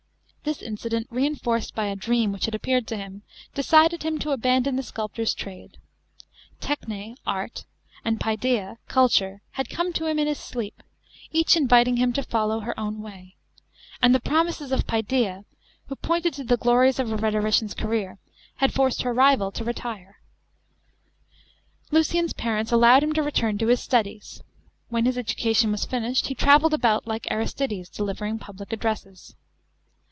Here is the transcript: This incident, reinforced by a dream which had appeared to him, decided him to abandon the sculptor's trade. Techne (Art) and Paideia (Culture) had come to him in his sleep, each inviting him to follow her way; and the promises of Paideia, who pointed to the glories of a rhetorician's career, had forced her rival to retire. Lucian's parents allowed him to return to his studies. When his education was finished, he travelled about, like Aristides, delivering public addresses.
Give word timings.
This 0.43 0.63
incident, 0.63 1.05
reinforced 1.11 1.75
by 1.75 1.85
a 1.85 1.95
dream 1.95 2.31
which 2.31 2.45
had 2.45 2.55
appeared 2.55 2.87
to 2.87 2.97
him, 2.97 3.21
decided 3.53 4.01
him 4.01 4.17
to 4.19 4.31
abandon 4.31 4.75
the 4.75 4.81
sculptor's 4.81 5.35
trade. 5.35 5.77
Techne 6.59 7.15
(Art) 7.27 7.65
and 8.03 8.19
Paideia 8.19 8.77
(Culture) 8.87 9.43
had 9.51 9.69
come 9.69 9.93
to 9.93 10.07
him 10.07 10.17
in 10.17 10.25
his 10.25 10.39
sleep, 10.39 10.81
each 11.31 11.55
inviting 11.55 11.97
him 11.97 12.11
to 12.13 12.23
follow 12.23 12.61
her 12.61 12.73
way; 12.75 13.35
and 14.01 14.15
the 14.15 14.19
promises 14.19 14.71
of 14.71 14.87
Paideia, 14.87 15.45
who 15.87 15.95
pointed 15.95 16.33
to 16.33 16.43
the 16.43 16.57
glories 16.57 16.97
of 16.97 17.11
a 17.11 17.17
rhetorician's 17.17 17.75
career, 17.75 18.17
had 18.55 18.73
forced 18.73 19.03
her 19.03 19.13
rival 19.13 19.51
to 19.51 19.63
retire. 19.63 20.17
Lucian's 21.91 22.33
parents 22.33 22.71
allowed 22.71 23.03
him 23.03 23.13
to 23.13 23.21
return 23.21 23.59
to 23.59 23.67
his 23.67 23.79
studies. 23.79 24.41
When 24.89 25.05
his 25.05 25.19
education 25.19 25.69
was 25.71 25.85
finished, 25.85 26.27
he 26.27 26.35
travelled 26.35 26.73
about, 26.73 27.05
like 27.05 27.29
Aristides, 27.29 27.89
delivering 27.89 28.39
public 28.39 28.73
addresses. 28.73 29.35